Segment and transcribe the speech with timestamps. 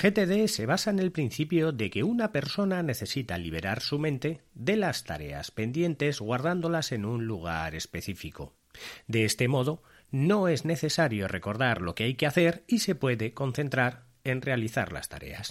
[0.00, 4.76] GTD se basa en el principio de que una persona necesita liberar su mente de
[4.76, 8.54] las tareas pendientes guardándolas en un lugar específico.
[9.08, 9.82] De este modo,
[10.12, 14.92] no es necesario recordar lo que hay que hacer y se puede concentrar en realizar
[14.92, 15.50] las tareas.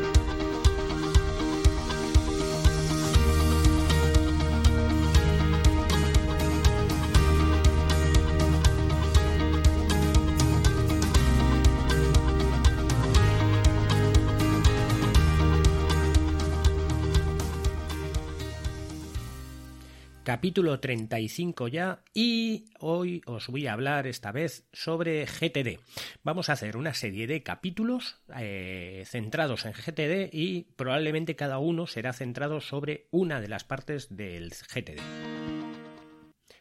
[20.31, 25.81] Capítulo 35 ya y hoy os voy a hablar esta vez sobre GTD.
[26.23, 31.85] Vamos a hacer una serie de capítulos eh, centrados en GTD y probablemente cada uno
[31.85, 35.01] será centrado sobre una de las partes del GTD.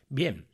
[0.09, 0.49] Bien,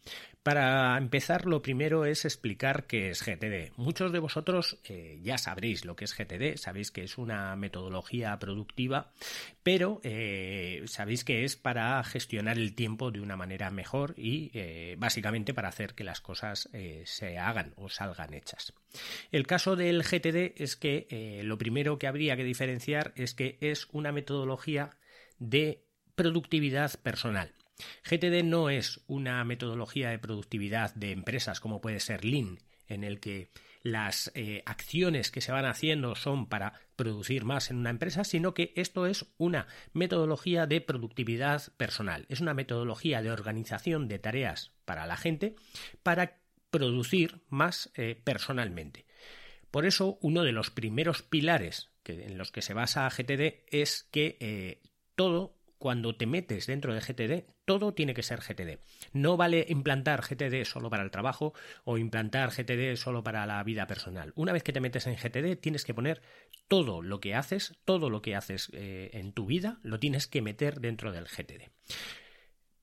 [0.46, 3.72] para empezar, lo primero es explicar qué es GTD.
[3.76, 8.38] Muchos de vosotros eh, ya sabréis lo que es GTD, sabéis que es una metodología
[8.38, 9.10] productiva,
[9.64, 14.94] pero eh, sabéis que es para gestionar el tiempo de una manera mejor y eh,
[15.00, 16.68] básicamente para hacer que las cosas
[17.02, 18.72] se hagan o salgan hechas.
[19.32, 23.88] El caso del GTD es que lo primero que habría que diferenciar es que es
[23.90, 24.90] una metodología
[25.40, 25.82] de
[26.14, 27.52] productividad personal.
[28.04, 33.20] GTD no es una metodología de productividad de empresas como puede ser Lean, en el
[33.20, 33.50] que
[33.82, 38.52] las eh, acciones que se van haciendo son para producir más en una empresa, sino
[38.52, 44.72] que esto es una metodología de productividad personal, es una metodología de organización de tareas
[44.84, 45.54] para la gente
[46.02, 46.38] para
[46.70, 49.06] producir más eh, personalmente.
[49.70, 54.36] Por eso, uno de los primeros pilares en los que se basa GTD es que
[54.40, 54.82] eh,
[55.14, 55.55] todo
[55.86, 58.80] cuando te metes dentro de GTD, todo tiene que ser GTD.
[59.12, 61.54] No vale implantar GTD solo para el trabajo
[61.84, 64.32] o implantar GTD solo para la vida personal.
[64.34, 66.22] Una vez que te metes en GTD, tienes que poner
[66.66, 70.42] todo lo que haces, todo lo que haces eh, en tu vida, lo tienes que
[70.42, 71.70] meter dentro del GTD.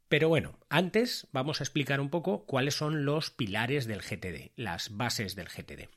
[0.08, 4.96] Pero bueno, antes vamos a explicar un poco cuáles son los pilares del GTD, las
[4.96, 5.90] bases del GTD.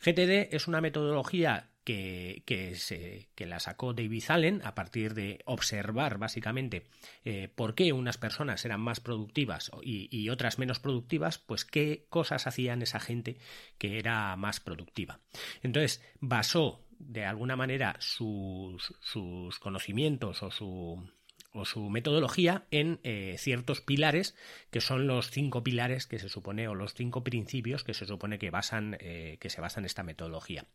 [0.00, 6.18] GTD es una metodología que, se, que, la sacó David Allen a partir de observar
[6.18, 6.82] básicamente
[7.24, 12.48] eh, por qué unas personas eran más productivas y, otras menos productivas, pues qué cosas
[12.48, 13.38] hacían esa gente
[13.78, 15.20] que era más productiva.
[15.62, 21.08] Entonces, basó de alguna manera sus, sus conocimientos o su,
[21.56, 24.34] o su metodología en eh, ciertos pilares
[24.70, 28.38] que son los cinco pilares que se supone o los cinco principios que se supone
[28.38, 30.66] que basan eh, que se basan esta metodología.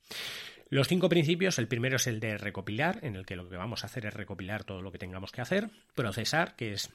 [0.69, 3.83] Los cinco principios el primero es el de recopilar en el que lo que vamos
[3.83, 6.89] a hacer es recopilar todo lo que tengamos que hacer procesar que es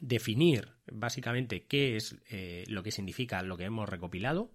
[0.00, 4.52] definir básicamente qué es eh, lo que significa lo que hemos recopilado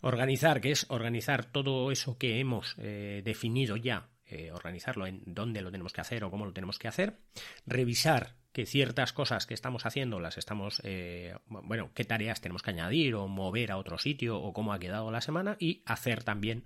[0.00, 5.72] organizar que es organizar todo eso que hemos definido ya eh, organizarlo en dónde lo
[5.72, 7.18] tenemos que hacer o cómo lo tenemos que hacer,
[7.66, 12.70] revisar que ciertas cosas que estamos haciendo las estamos, eh, bueno, qué tareas tenemos que
[12.70, 16.64] añadir o mover a otro sitio o cómo ha quedado la semana y hacer también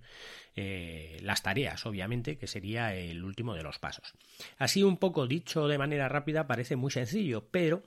[0.56, 4.12] eh, las tareas, obviamente, que sería el último de los pasos.
[4.58, 7.82] Así un poco dicho de manera rápida parece muy sencillo, pero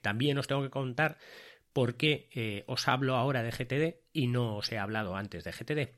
[0.00, 1.18] también os tengo que contar
[1.72, 5.90] por qué os hablo ahora de GTD y no os he hablado antes de GTD.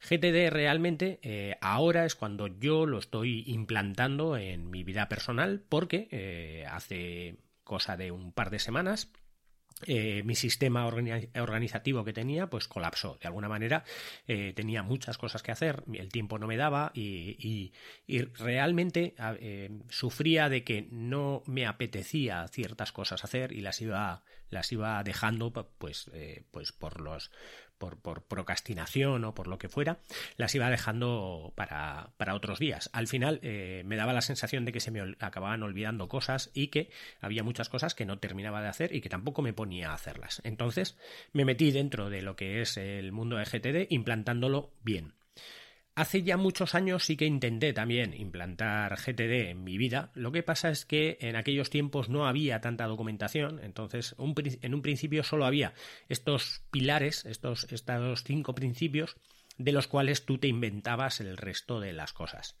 [0.00, 6.08] GTD realmente eh, ahora es cuando yo lo estoy implantando en mi vida personal porque
[6.10, 9.10] eh, hace cosa de un par de semanas
[9.86, 13.16] eh, mi sistema organizativo que tenía pues colapsó.
[13.20, 13.84] De alguna manera
[14.26, 17.72] tenía muchas cosas que hacer el tiempo no me daba y,
[18.34, 19.14] realmente
[19.88, 25.52] sufría de que no me apetecía ciertas cosas hacer y las iba las iba dejando
[25.52, 26.10] pues
[26.50, 27.30] pues por los
[27.78, 29.98] por, procrastinación o por lo que fuera,
[30.36, 32.90] las iba dejando para, para otros días.
[32.92, 36.68] Al final eh, me daba la sensación de que se me acababan olvidando cosas y
[36.68, 36.90] que
[37.20, 40.40] había muchas cosas que no terminaba de hacer y que tampoco me ponía a hacerlas.
[40.44, 40.98] Entonces
[41.32, 45.14] me metí dentro de lo que es el mundo de GTD implantándolo bien.
[45.98, 50.12] Hace ya muchos años sí que intenté también implantar GTD en mi vida.
[50.14, 54.14] Lo que pasa es que en aquellos tiempos no había tanta documentación, entonces
[54.62, 55.74] en un principio solo había
[56.08, 59.16] estos pilares, estos, estos cinco principios
[59.58, 62.56] de los cuales tú te inventabas el resto de las cosas.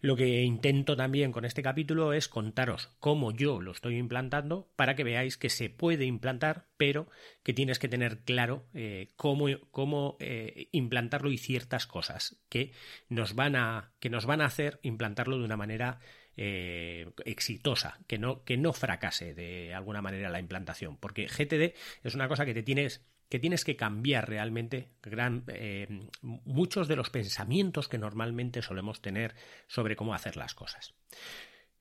[0.00, 4.94] Lo que intento también con este capítulo es contaros cómo yo lo estoy implantando para
[4.94, 7.08] que veáis que se puede implantar, pero
[7.42, 12.72] que tienes que tener claro eh, cómo, cómo eh, implantarlo y ciertas cosas que
[13.08, 16.00] nos van a, que nos van a hacer implantarlo de una manera
[16.36, 21.74] eh, exitosa, que no, que no fracase de alguna manera la implantación, porque GTD
[22.04, 25.88] es una cosa que te tienes que tienes que cambiar realmente gran, eh,
[26.20, 29.34] muchos de los pensamientos que normalmente solemos tener
[29.68, 30.92] sobre cómo hacer las cosas.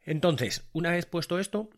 [0.01, 1.69] Entonces, una vez puesto esto,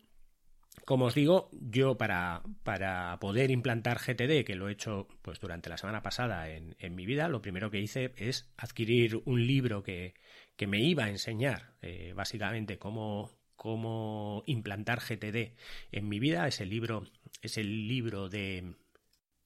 [0.84, 5.70] como os digo, yo para, para, poder implantar GTD, que lo he hecho pues durante
[5.70, 9.82] la semana pasada en, en mi vida, lo primero que hice es adquirir un libro
[9.82, 10.14] que,
[10.54, 15.56] que me iba a enseñar eh, básicamente cómo, cómo implantar GTD
[15.90, 16.46] en mi vida.
[16.46, 17.08] Ese libro
[17.42, 18.76] es el libro de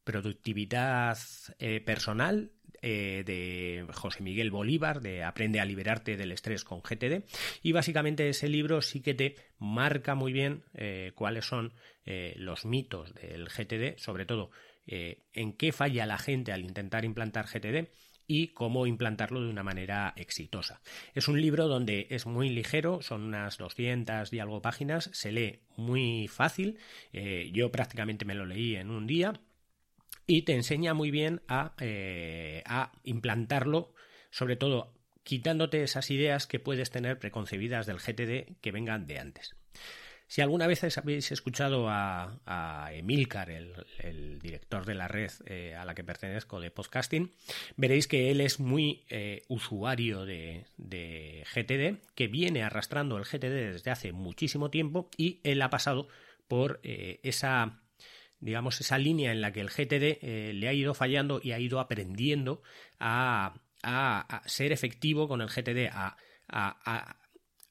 [0.09, 1.19] productividad
[1.59, 2.51] eh, personal
[2.81, 7.25] eh, de José Miguel Bolívar, de Aprende a liberarte del estrés con GTD.
[7.63, 10.65] Y básicamente ese libro sí que te marca muy bien
[11.15, 11.75] cuáles son
[12.37, 14.51] los mitos del GTD, sobre todo
[14.87, 17.91] en qué falla la gente al intentar implantar GTD
[18.29, 20.81] y cómo implantarlo de una manera exitosa.
[21.15, 25.61] Es un libro donde es muy ligero, son unas 200 y algo páginas, se lee
[25.77, 26.79] muy fácil,
[27.13, 29.41] eh, yo prácticamente me lo leí en un día
[30.29, 33.95] y te enseña muy bien a, eh, a implantarlo,
[34.31, 34.93] sobre todo
[35.25, 39.57] quitándote esas ideas que puedes tener preconcebidas del GTD que vengan de antes.
[40.27, 45.95] Si alguna vez habéis escuchado a, Emilcar, el, director de la red eh, a la
[45.95, 47.33] que pertenezco de podcasting,
[47.77, 53.91] veréis que él es muy eh, usuario de, GTD, que viene arrastrando el GTD desde
[53.91, 56.09] hace muchísimo tiempo y él ha pasado
[56.49, 57.81] por esa
[58.41, 61.81] digamos esa línea en la que el GTD le ha ido fallando y ha ido
[61.81, 62.63] aprendiendo
[62.99, 63.55] a,
[64.47, 66.17] ser efectivo con el GTD, a,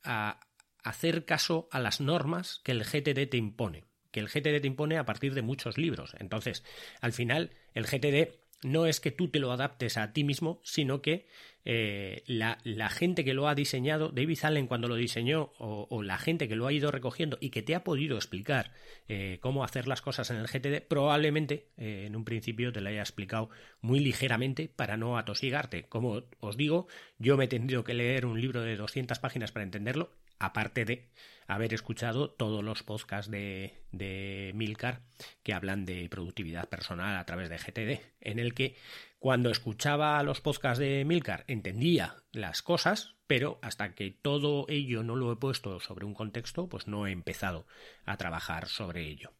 [0.03, 0.39] a
[0.83, 4.97] hacer caso a las normas que el GTD te impone, que el GTD te impone
[4.97, 6.15] a partir de muchos libros.
[6.19, 6.63] Entonces,
[7.01, 11.01] al final, el GTD no es que tú te lo adaptes a ti mismo, sino
[11.01, 11.27] que
[11.69, 16.47] eh, la, gente que lo ha diseñado, David Allen cuando lo diseñó, o, la gente
[16.47, 18.71] que lo ha ido recogiendo y que te ha podido explicar
[19.09, 22.87] eh, cómo hacer las cosas en el GTD, probablemente eh, en un principio te lo
[22.87, 23.49] haya explicado
[23.81, 25.83] muy ligeramente para no atosigarte.
[25.89, 26.87] Como os digo,
[27.19, 31.09] yo me he tenido que leer un libro de 200 páginas para entenderlo aparte de
[31.47, 35.01] haber escuchado todos los podcasts de, de, Milcar
[35.43, 38.75] que hablan de productividad personal a través de GTD, en el que
[39.19, 45.15] cuando escuchaba los podcasts de Milcar entendía las cosas, pero hasta que todo ello no
[45.15, 47.65] lo he puesto sobre un contexto, pues no he empezado
[48.05, 49.33] a trabajar sobre ello.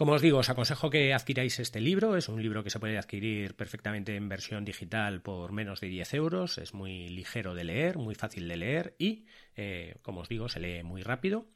[0.00, 2.16] Como os digo, os aconsejo que adquiráis este libro.
[2.16, 6.14] Es un libro que se puede adquirir perfectamente en versión digital por menos de 10
[6.14, 6.56] euros.
[6.56, 9.26] Es muy ligero de leer, muy fácil de leer y,
[9.56, 11.48] eh, como os digo, se lee muy rápido.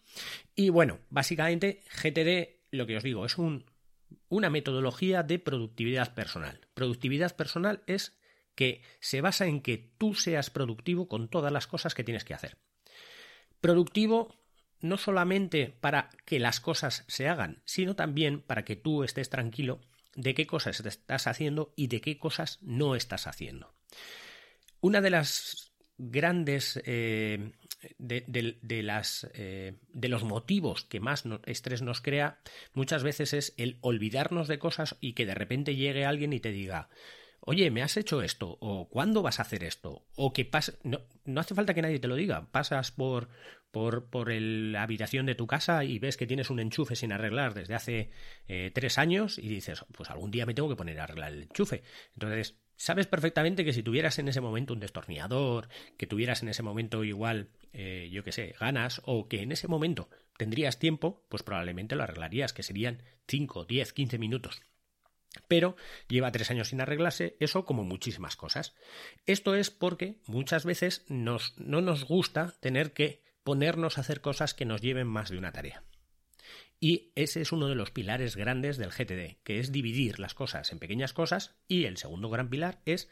[0.55, 3.65] Y bueno, básicamente GTD, lo que os digo, es un,
[4.29, 6.61] una metodología de productividad personal.
[6.75, 8.19] Productividad personal es
[8.55, 12.35] que se basa en que tú seas productivo con todas las cosas que tienes que
[12.35, 12.59] hacer.
[13.61, 14.35] Productivo
[14.81, 19.81] no solamente para que las cosas se hagan, sino también para que tú estés tranquilo
[20.15, 23.75] de qué cosas estás haciendo y de qué cosas no estás haciendo.
[24.81, 27.53] Una de las grandes eh,
[27.99, 32.39] de, las, eh, de, los motivos que más estrés nos crea
[32.73, 36.51] muchas veces es el olvidarnos de cosas y que de repente llegue alguien y te
[36.51, 36.89] diga
[37.47, 38.57] oye, ¿me has hecho esto?
[38.61, 40.07] ¿O cuándo vas a hacer esto?
[40.17, 40.73] O que pasa...
[40.83, 42.51] No, no hace falta que nadie te lo diga.
[42.51, 43.29] Pasas por,
[43.71, 47.55] por, por la habitación de tu casa y ves que tienes un enchufe sin arreglar
[47.55, 48.11] desde hace
[48.49, 51.43] eh, tres años y dices, pues algún día me tengo que poner a arreglar el
[51.43, 51.83] enchufe.
[52.15, 56.63] Entonces, sabes perfectamente que si tuvieras en ese momento un destornillador, que tuvieras en ese
[56.63, 61.43] momento igual, eh, yo qué sé, ganas, o que en ese momento tendrías tiempo, pues
[61.43, 64.63] probablemente lo arreglarías, que serían 5, 10, 15 minutos.
[65.49, 65.77] Pero
[66.09, 68.75] lleva tres años sin arreglarse, eso como muchísimas cosas.
[69.27, 74.55] Esto es porque muchas veces nos, no nos gusta tener que ponernos a hacer cosas
[74.55, 75.83] que nos lleven más de una tarea.
[76.85, 80.71] Y ese es uno de los pilares grandes del GTD, que es dividir las cosas
[80.71, 81.57] en pequeñas cosas.
[81.67, 83.09] Y el segundo gran pilar es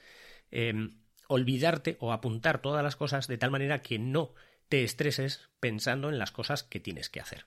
[0.50, 4.34] em, olvidarte o apuntar todas las cosas de tal manera que no
[4.68, 7.46] te estreses pensando en las cosas que tienes que hacer.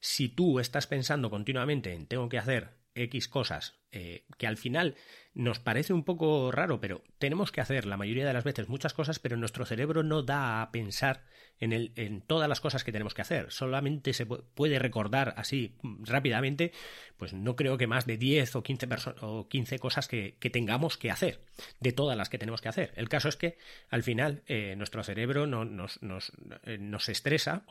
[0.00, 4.96] Si tú estás pensando continuamente en tengo que hacer X cosas eh, que al final
[5.34, 8.92] nos parece un poco raro, pero tenemos que hacer la mayoría de las veces muchas
[8.92, 11.24] cosas, pero nuestro cerebro no da a pensar
[11.60, 13.50] en, en todas las cosas que tenemos que hacer.
[13.50, 16.72] Solamente se puede recordar así mm, rápidamente,
[17.16, 18.88] pues no creo que más de 10 o 15,
[19.20, 21.40] o 15 cosas que, tengamos que hacer,
[21.78, 22.92] de todas las que tenemos que hacer.
[22.96, 23.58] El caso es que
[23.90, 26.32] al final eh, nuestro cerebro no, nos, nos,
[26.64, 27.64] eh, nos, estresa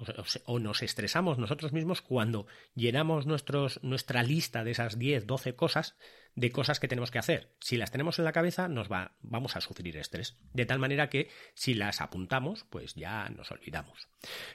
[0.45, 5.97] o, nos estresamos nosotros mismos cuando llenamos nuestros, nuestra lista de esas 10, 12 cosas
[6.38, 7.56] de cosas que tenemos que hacer.
[7.60, 10.38] Si las tenemos en la cabeza, nos va, vamos a sufrir estrés.
[10.53, 14.08] De tal manera que si las apuntamos, pues ya nos olvidamos.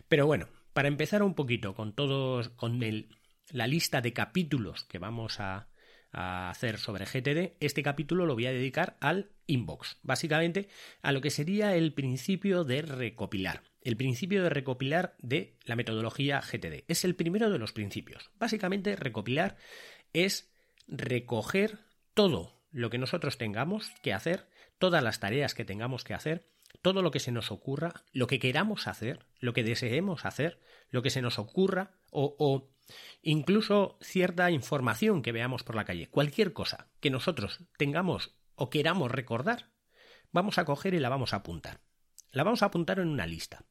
[0.09, 3.09] Pero bueno, para empezar un poquito con todos, con el,
[3.51, 5.71] la lista de capítulos que vamos a,
[6.13, 10.69] a hacer sobre GTD, este capítulo lo voy a dedicar al inbox, básicamente
[11.03, 13.65] a lo que sería el principio de recopilar.
[13.81, 16.85] El principio de recopilar de la metodología GTD.
[16.87, 18.31] Es el primero de los principios.
[18.39, 19.57] Básicamente, recopilar
[20.13, 20.52] es
[20.93, 21.81] recoger
[22.15, 26.49] todo lo que nosotros tengamos que hacer, todas las tareas que tengamos que hacer,
[26.83, 31.03] todo lo que se nos ocurra, lo que queramos hacer, lo que deseemos hacer, lo
[31.03, 32.71] que se nos ocurra o, o
[33.23, 39.11] incluso cierta información que veamos por la calle, cualquier cosa que nosotros tengamos o queramos
[39.11, 39.71] recordar,
[40.31, 41.81] vamos a coger y la vamos a apuntar.
[42.31, 43.65] La vamos a apuntar en una lista.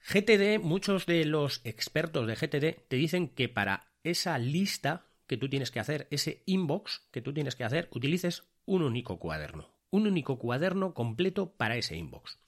[0.00, 5.48] GTD, muchos de los expertos de GTD te dicen que para esa lista que tú
[5.48, 9.70] tienes que hacer, ese inbox que tú tienes que hacer, utilices un único cuaderno.
[9.90, 12.38] Un único cuaderno completo para ese inbox.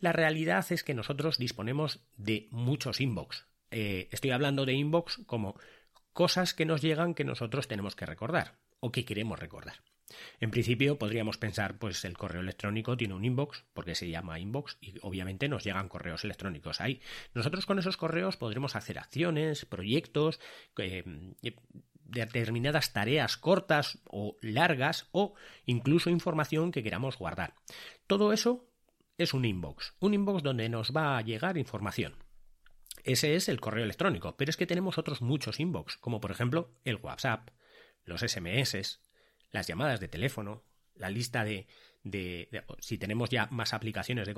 [0.00, 3.46] La realidad es que nosotros disponemos de muchos inbox.
[3.70, 5.58] Eh, estoy hablando de inbox como
[6.12, 9.76] cosas que nos llegan que nosotros tenemos que recordar o que queremos recordar.
[10.40, 14.76] En principio podríamos pensar, pues el correo electrónico tiene un inbox, porque se llama inbox,
[14.80, 17.00] y obviamente nos llegan correos electrónicos ahí.
[17.34, 20.40] Nosotros con esos correos podremos hacer acciones, proyectos,
[20.78, 21.04] eh,
[22.10, 25.34] determinadas tareas cortas o largas o
[25.66, 27.54] incluso información que queramos guardar.
[28.06, 28.66] Todo eso
[29.18, 32.16] es un inbox, un inbox donde nos va a llegar información.
[33.04, 36.74] Ese es el correo electrónico, pero es que tenemos otros muchos inbox, como por ejemplo
[36.84, 37.50] el WhatsApp,
[38.04, 39.00] los SMS,
[39.50, 40.64] las llamadas de teléfono,
[40.94, 41.66] la lista de
[42.02, 44.34] si tenemos ya más aplicaciones de,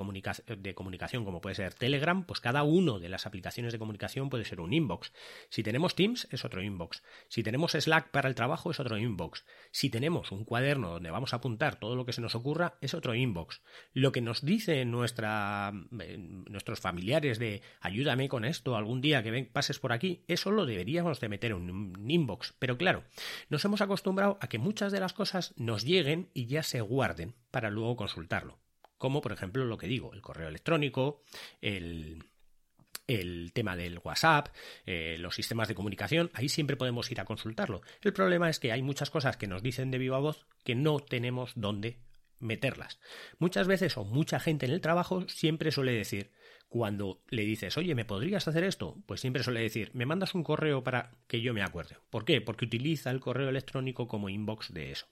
[0.57, 4.43] de comunicación como puede ser Telegram, pues cada uno de las aplicaciones de comunicación puede
[4.43, 5.13] ser un inbox.
[5.49, 7.03] Si tenemos Teams es otro inbox.
[7.29, 9.45] Si tenemos Slack para el trabajo es otro inbox.
[9.71, 12.93] Si tenemos un cuaderno donde vamos a apuntar todo lo que se nos ocurra es
[12.93, 13.61] otro inbox.
[13.93, 19.31] Lo que nos dicen nuestra, eh, nuestros familiares de ayúdame con esto algún día que
[19.31, 22.53] ven, pases por aquí, eso lo deberíamos de meter en un inbox.
[22.59, 23.03] Pero claro,
[23.49, 27.33] nos hemos acostumbrado a que muchas de las cosas nos lleguen y ya se guarden
[27.53, 28.57] para luego consultarlo.
[28.97, 31.21] Como por ejemplo lo que digo, el correo electrónico,
[31.61, 32.23] el,
[33.53, 34.47] tema del WhatsApp,
[34.87, 37.83] eh, los sistemas de comunicación, ahí siempre podemos ir a consultarlo.
[38.01, 40.99] El problema es que hay muchas cosas que nos dicen de viva voz que no
[40.99, 41.99] tenemos dónde
[42.39, 42.99] meterlas.
[43.37, 46.31] Muchas veces o mucha gente en el trabajo siempre suele decir,
[46.67, 48.97] cuando le dices, oye, ¿me podrías hacer esto?
[49.05, 51.97] Pues siempre suele decir, me mandas un correo para que yo me acuerde.
[52.09, 52.41] ¿Por qué?
[52.41, 55.05] Porque utiliza el correo electrónico como inbox de eso.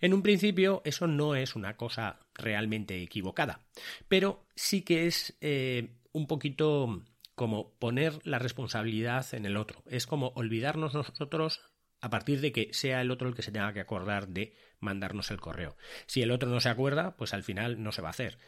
[0.00, 3.60] En un principio eso no es una cosa realmente equivocada,
[4.08, 7.02] pero sí que es eh, un poquito
[7.34, 9.82] como poner la responsabilidad en el otro.
[9.86, 11.60] Es como olvidarnos nosotros
[12.00, 15.30] a partir de que sea el otro el que se tenga que acordar de mandarnos
[15.30, 15.76] el correo.
[16.06, 18.38] Si el otro no se acuerda, pues al final no se va a hacer.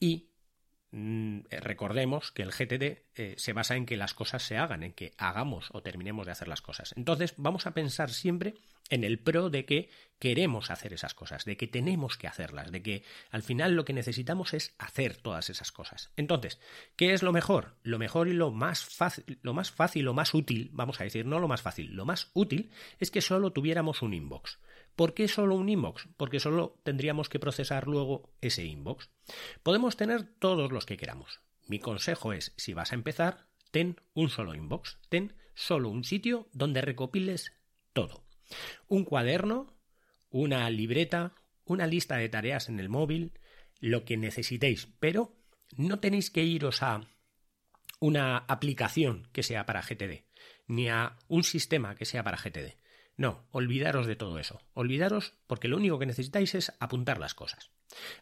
[0.00, 0.30] Y
[0.92, 5.12] recordemos que el GTD eh, se basa en que las cosas se hagan, en que
[5.18, 6.94] hagamos o terminemos de hacer las cosas.
[6.96, 8.54] Entonces vamos a pensar siempre
[8.88, 12.82] en el pro de que queremos hacer esas cosas, de que tenemos que hacerlas, de
[12.82, 16.12] que al final lo que necesitamos es hacer todas esas cosas.
[16.16, 16.60] Entonces,
[16.94, 17.76] ¿qué es lo mejor?
[17.82, 21.26] Lo mejor y lo más fácil, lo más fácil, lo más útil, vamos a decir,
[21.26, 24.58] no lo más fácil, lo más útil es que solo tuviéramos un inbox.
[24.96, 26.08] ¿Por qué solo un inbox?
[26.16, 29.10] Porque solo tendríamos que procesar luego ese inbox.
[29.62, 31.40] Podemos tener todos los que queramos.
[31.66, 36.48] Mi consejo es, si vas a empezar, ten un solo inbox, ten solo un sitio
[36.52, 37.52] donde recopiles
[37.92, 38.24] todo.
[38.88, 39.76] Un cuaderno,
[40.30, 41.34] una libreta,
[41.66, 43.38] una lista de tareas en el móvil,
[43.80, 45.36] lo que necesitéis, pero
[45.76, 47.06] no tenéis que iros a
[48.00, 50.24] una aplicación que sea para GTD,
[50.66, 52.76] ni a un sistema que sea para GTD.
[53.16, 54.60] No, olvidaros de todo eso.
[54.74, 57.70] Olvidaros porque lo único que necesitáis es apuntar las cosas.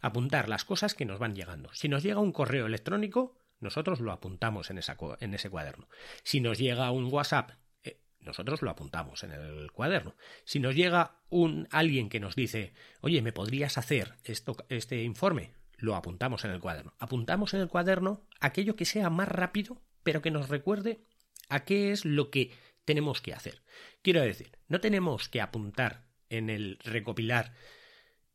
[0.01, 1.73] Apuntar las cosas que nos van llegando.
[1.73, 5.89] Si nos llega un correo electrónico, nosotros lo apuntamos en, ese cuaderno.
[6.23, 10.15] Si nos llega un WhatsApp, eh, nosotros lo apuntamos en el cuaderno.
[10.45, 15.55] Si nos llega un alguien que nos dice, oye, ¿me podrías hacer esto, este informe?
[15.77, 16.95] Lo apuntamos en el cuaderno.
[17.01, 21.01] Apuntamos en el cuaderno aquello que sea más rápido, pero que nos recuerde
[21.49, 22.53] a qué es lo que
[22.85, 23.63] tenemos que hacer.
[24.03, 27.53] Quiero decir, no tenemos que apuntar en el recopilar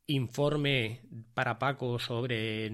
[0.06, 1.02] informe
[1.34, 2.70] para Paco sobre,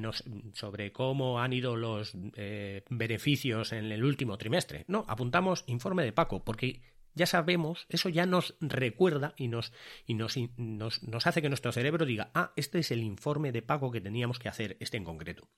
[0.55, 4.85] sobre cómo han ido los eh, beneficios en el último trimestre.
[4.89, 6.83] No, apuntamos informe de Paco, porque
[7.17, 9.73] ya sabemos, eso ya nos recuerda y nos,
[10.07, 13.91] y nos, nos, hace que nuestro cerebro diga, ah, este es el informe de pago
[13.91, 15.49] que teníamos que hacer, este en concreto.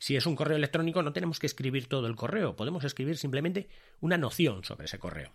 [0.00, 3.68] Si es un correo electrónico, no tenemos que escribir todo el correo, podemos escribir simplemente
[4.00, 5.32] una noción sobre ese correo.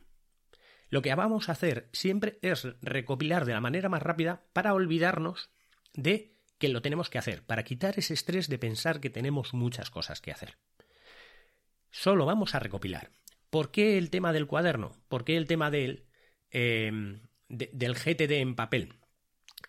[0.89, 5.51] Lo que vamos a hacer siempre es recopilar de la manera más rápida para olvidarnos
[5.93, 9.89] de que lo tenemos que hacer, para quitar ese estrés de pensar que tenemos muchas
[9.89, 10.57] cosas que hacer.
[11.91, 13.11] Solo vamos a recopilar.
[13.49, 14.91] ¿Por qué el tema del cuaderno?
[15.07, 16.05] ¿Por qué el tema del,
[16.51, 18.93] em, GTD en papel?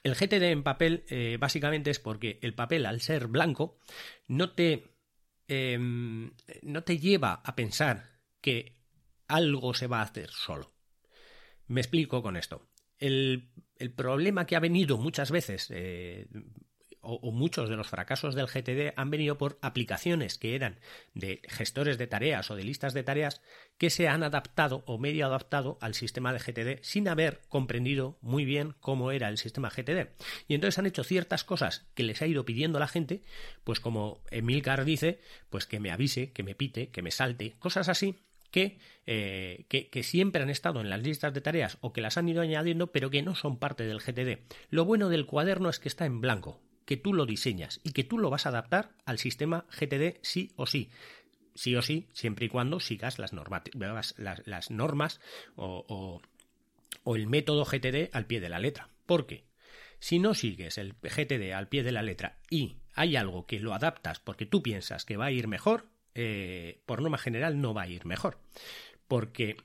[0.02, 3.78] El GTD en papel eh, básicamente es porque el papel, al ser blanco,
[4.26, 4.96] no te,
[5.48, 8.76] em, no te lleva a pensar que
[9.28, 10.72] algo se va a hacer solo.
[11.70, 12.66] Me explico con esto.
[12.98, 13.52] El,
[13.94, 16.26] problema que ha venido muchas veces eh,
[17.00, 20.80] o, muchos de los fracasos del GTD han venido por aplicaciones que eran
[21.14, 23.40] de gestores de tareas o de listas de tareas
[23.78, 28.44] que se han adaptado o medio adaptado al sistema de GTD sin haber comprendido muy
[28.44, 30.08] bien cómo era el sistema GTD.
[30.48, 33.22] Y entonces han hecho ciertas cosas que les ha ido pidiendo la gente,
[33.62, 37.88] pues como Emilcar dice, pues que me avise, que me pite, que me salte, cosas
[37.88, 38.18] así
[38.50, 42.28] que, eh, que, siempre han estado en las listas de tareas o que las han
[42.28, 44.40] ido añadiendo, pero que no son parte del GTD.
[44.70, 48.04] Lo bueno del cuaderno es que está en blanco que tú lo diseñas y que
[48.04, 50.90] tú lo vas a adaptar al sistema GTD sí o sí.
[51.54, 53.32] Sí o sí, siempre y cuando sigas las,
[54.16, 55.20] las, normas
[55.56, 56.20] o,
[57.04, 58.88] o el método GTD al pie de la letra.
[59.06, 59.44] ¿Por qué?
[59.98, 63.74] Si no sigues el GTD al pie de la letra y hay algo que lo
[63.74, 67.82] adaptas porque tú piensas que va a ir mejor, eh, por norma general no va
[67.82, 68.38] a ir mejor.
[69.08, 69.56] Porque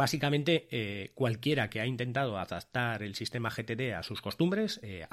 [0.00, 5.06] Básicamente, eh, cualquiera que ha intentado adaptar el sistema GTD a sus costumbres eh,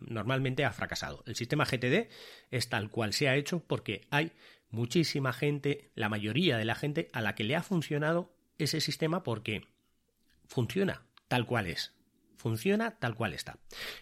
[0.00, 1.22] normalmente ha fracasado.
[1.26, 2.08] El sistema GTD
[2.50, 4.32] es tal cual se ha hecho porque hay
[4.68, 9.22] muchísima gente, la mayoría de la gente, a la que le ha funcionado ese sistema
[9.22, 9.68] porque
[10.48, 11.94] funciona tal cual es.
[12.36, 13.58] Funciona tal cual está.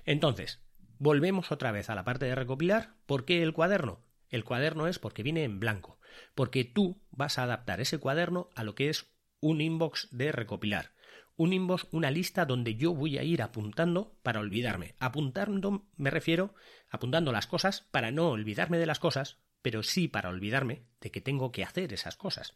[0.06, 0.60] Entonces,
[0.98, 2.94] volvemos otra vez a la parte de recopilar.
[3.04, 4.00] ¿Por qué el cuaderno?
[4.30, 5.99] El cuaderno es porque viene en blanco,
[6.35, 9.06] porque tú vas a adaptar ese cuaderno a lo que es
[9.40, 10.92] un inbox de recopilar.
[11.37, 14.97] Un inbox, una lista donde yo voy a ir apuntando para olvidarme.
[14.99, 16.54] Apuntando me refiero
[16.90, 21.20] apuntando las cosas para no olvidarme de las cosas, pero sí para olvidarme de que
[21.20, 22.55] tengo que hacer esas cosas.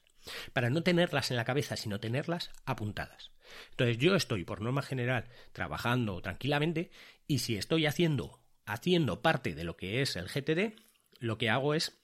[0.53, 3.33] Para no tenerlas en la cabeza, sino tenerlas apuntadas.
[3.71, 6.91] Entonces yo estoy, por norma general, trabajando tranquilamente
[7.27, 10.75] y si estoy haciendo, haciendo parte de lo que es el GTD,
[11.23, 12.03] lo que hago es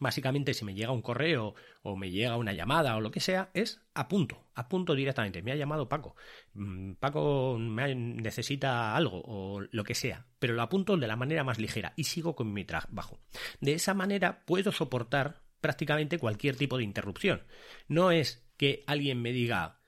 [0.00, 3.50] Básicamente, si me llega un correo o me llega una llamada o lo que sea,
[3.54, 5.42] es apunto, apunto directamente.
[5.42, 6.16] Me ha llamado Paco.
[6.54, 11.58] Mm, Paco necesita algo o lo que sea, pero lo apunto de la manera más
[11.58, 13.20] ligera y sigo con mi trabajo.
[13.60, 17.44] De esa manera puedo soportar prácticamente cualquier tipo de interrupción.
[17.88, 19.81] No es que alguien me diga,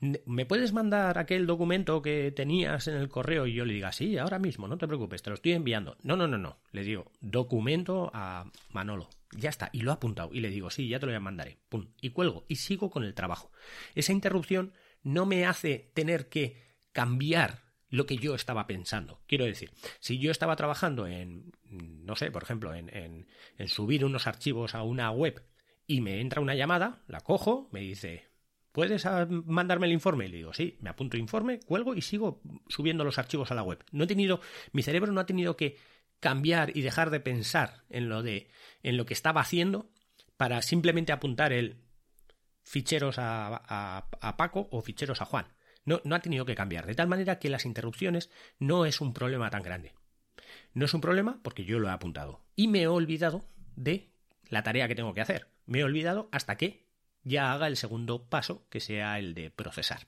[0.00, 3.46] ¿Me puedes mandar aquel documento que tenías en el correo?
[3.46, 5.96] Y yo le diga, sí, ahora mismo, no te preocupes, te lo estoy enviando.
[6.02, 6.60] No, no, no, no.
[6.70, 9.08] Le digo, documento a Manolo.
[9.32, 10.30] Ya está, y lo ha apuntado.
[10.32, 11.58] Y le digo, sí, ya te lo mandaré.
[11.68, 11.88] Pum.
[12.00, 12.44] Y cuelgo.
[12.48, 13.50] Y sigo con el trabajo.
[13.96, 19.20] Esa interrupción no me hace tener que cambiar lo que yo estaba pensando.
[19.26, 24.04] Quiero decir, si yo estaba trabajando en, no sé, por ejemplo, en, en, en subir
[24.04, 25.42] unos archivos a una web
[25.86, 28.28] y me entra una llamada, la cojo, me dice,
[28.72, 30.26] ¿Puedes ah, mandarme el informe?
[30.26, 33.62] Y le digo, sí, me apunto informe, cuelgo y sigo subiendo los archivos a la
[33.62, 33.84] web.
[33.92, 34.40] No he tenido,
[34.72, 35.76] mi cerebro no ha tenido que
[36.20, 38.50] cambiar y dejar de pensar en lo de,
[38.82, 39.90] en lo que estaba haciendo
[40.36, 41.76] para simplemente apuntar el
[42.62, 45.46] ficheros a, Paco o ficheros a Juan.
[45.84, 46.86] No, no ha tenido que cambiar.
[46.86, 49.94] De tal manera que las interrupciones no es un problema tan grande.
[50.74, 52.44] No es un problema porque yo lo he apuntado.
[52.54, 54.12] Y me he olvidado de
[54.48, 55.48] la tarea que tengo que hacer.
[55.66, 56.87] Me he olvidado hasta que
[57.28, 60.06] ya haga el segundo paso, que sea el de procesar.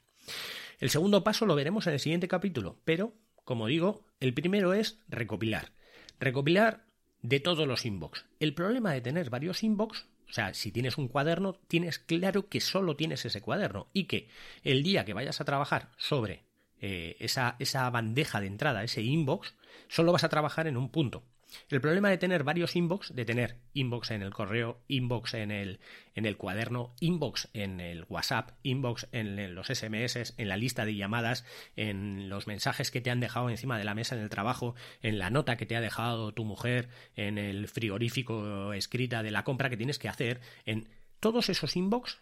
[0.78, 4.98] El segundo paso lo veremos en el siguiente capítulo, pero, como digo, el primero es
[5.08, 5.72] recopilar.
[6.18, 6.84] Recopilar
[7.22, 8.24] de todos los inbox.
[8.40, 12.60] El problema de tener varios inbox, o sea, si tienes un cuaderno, tienes claro que
[12.60, 14.28] solo tienes ese cuaderno y que
[14.62, 16.44] el día que vayas a trabajar sobre
[16.80, 19.54] eh, esa, esa bandeja de entrada, ese inbox,
[19.88, 21.24] solo vas a trabajar en un punto.
[21.68, 25.80] El problema de tener varios inbox, de tener inbox en el correo, inbox en el,
[26.14, 30.96] en el cuaderno, inbox en el WhatsApp, inbox en los SMS, en la lista de
[30.96, 31.44] llamadas,
[31.76, 35.18] en los mensajes que te han dejado encima de la mesa en el trabajo, en
[35.18, 39.70] la nota que te ha dejado tu mujer, en el frigorífico escrita de la compra
[39.70, 40.88] que tienes que hacer, en
[41.20, 42.18] todos esos inbox,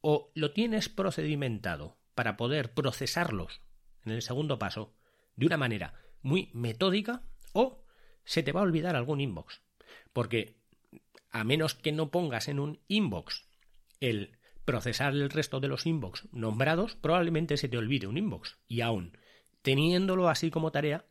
[0.00, 3.60] o lo tienes procedimentado para poder procesarlos
[4.04, 4.94] en el segundo paso
[5.36, 7.84] de una manera muy metódica o
[8.30, 9.60] se te va a olvidar algún inbox.
[10.12, 10.54] Porque
[11.32, 13.48] a menos que no pongas en un inbox
[13.98, 18.56] el procesar el resto de los inbox nombrados, probablemente se te olvide un inbox.
[18.68, 19.18] Y aún
[19.62, 21.06] teniéndolo así como tarea,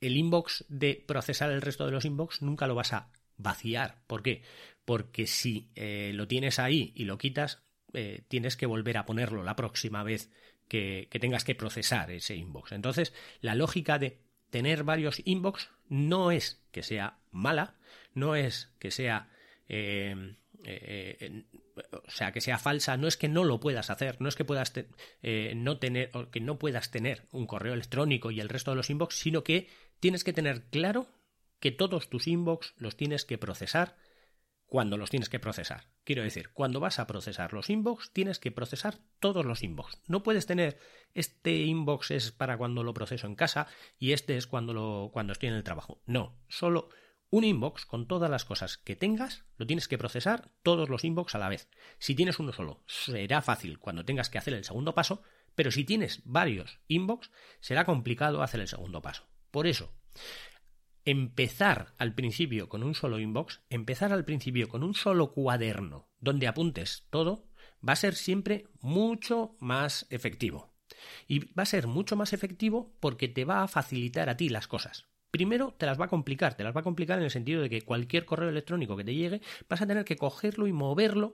[0.00, 4.04] el inbox de procesar el resto de los inbox nunca lo vas a vaciar.
[4.06, 4.42] ¿Por qué?
[4.84, 9.42] Porque si eh, lo tienes ahí y lo quitas, eh, tienes que volver a ponerlo
[9.42, 10.30] la próxima vez
[10.68, 12.70] que, tengas que procesar ese inbox.
[12.70, 17.74] Entonces, la lógica de tener varios inbox no es que sea mala,
[18.14, 19.28] no es que sea
[19.68, 20.34] eh,
[21.92, 24.44] o sea, que sea falsa, no es que no lo puedas hacer, no es que
[24.44, 24.72] puedas
[25.54, 28.90] no tener o que no puedas tener un correo electrónico y el resto de los
[28.90, 29.68] inbox, sino que
[30.00, 31.08] tienes que tener claro
[31.60, 33.96] que todos tus inbox los tienes que procesar
[34.68, 35.88] cuando los tienes que procesar.
[36.04, 39.98] Quiero decir, cuando vas a procesar los inbox, tienes que procesar todos los inbox.
[40.06, 40.78] No puedes tener
[41.14, 43.66] este inbox es para cuando lo proceso en casa
[43.98, 46.02] y este es cuando lo cuando estoy en el trabajo.
[46.06, 46.90] No, solo
[47.30, 51.34] un inbox con todas las cosas que tengas, lo tienes que procesar todos los inbox
[51.34, 51.68] a la vez.
[51.98, 55.22] Si tienes uno solo, será fácil cuando tengas que hacer el segundo paso,
[55.54, 59.24] pero si tienes varios inbox, será complicado hacer el segundo paso.
[59.50, 59.92] Por eso,
[61.10, 66.46] empezar al principio con un solo inbox, empezar al principio con un solo cuaderno donde
[66.46, 67.46] apuntes todo,
[67.86, 70.74] va a ser siempre mucho más efectivo.
[71.26, 74.68] Y va a ser mucho más efectivo porque te va a facilitar a ti las
[74.68, 75.06] cosas.
[75.30, 77.70] Primero te las va a complicar, te las va a complicar en el sentido de
[77.70, 81.32] que cualquier correo electrónico que te llegue vas a tener que cogerlo y moverlo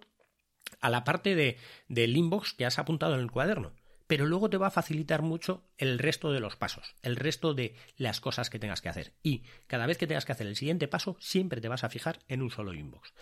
[0.80, 1.56] a la parte de,
[1.88, 3.72] del inbox que has apuntado en el cuaderno
[4.06, 7.74] pero luego te va a facilitar mucho el resto de los pasos, el resto de
[7.96, 9.14] las cosas que tengas que hacer.
[9.22, 12.18] Y cada vez que tengas que hacer el siguiente paso, siempre te vas a fijar
[12.28, 13.14] en un solo inbox.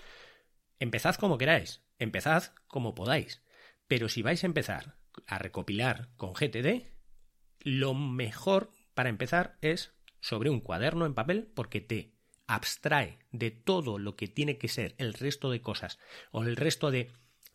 [0.78, 3.42] Empezad como queráis, empezad como podáis,
[3.86, 6.88] pero si vais a empezar a recopilar con GTD,
[7.60, 12.14] lo mejor para empezar es sobre un cuaderno en papel porque te
[12.46, 15.98] abstrae de todo lo que tiene que ser el resto de cosas
[16.32, 17.10] o el resto de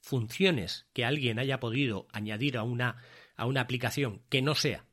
[0.08, 3.04] funciones que alguien haya podido añadir a una,
[3.36, 4.86] a una aplicación que no sea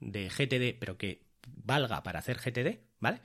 [0.00, 3.20] de GTD, pero que valga para hacer GTD, ¿vale?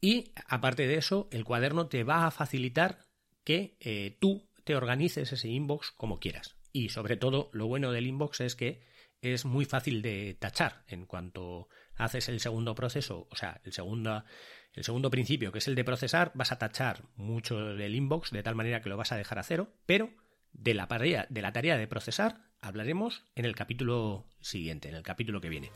[0.00, 3.06] Y aparte de eso, el cuaderno te va a facilitar
[3.44, 6.56] que eh, tú te organices ese inbox como quieras.
[6.72, 8.80] Y sobre todo, lo bueno del inbox es que
[9.20, 14.24] es muy fácil de tachar en cuanto haces el segundo proceso, o sea, el segundo,
[14.72, 18.42] el segundo principio, que es el de procesar, vas a tachar mucho del inbox de
[18.42, 20.10] tal manera que lo vas a dejar a cero, pero
[20.52, 25.02] de la, tarea, de la tarea de procesar hablaremos en el capítulo siguiente, en el
[25.02, 25.70] capítulo que viene.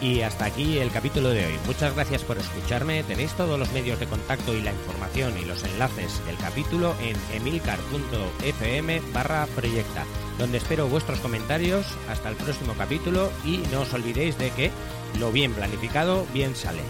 [0.00, 1.52] Y hasta aquí el capítulo de hoy.
[1.66, 3.02] Muchas gracias por escucharme.
[3.02, 7.16] Tenéis todos los medios de contacto y la información y los enlaces del capítulo en
[7.36, 10.06] emilcar.fm barra proyecta,
[10.38, 14.70] donde espero vuestros comentarios hasta el próximo capítulo y no os olvidéis de que
[15.18, 16.80] lo bien planificado bien sale.